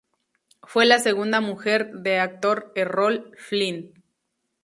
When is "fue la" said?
0.63-0.97